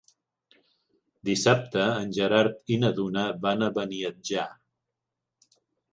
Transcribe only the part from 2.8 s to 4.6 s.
na Duna van a Beniatjar.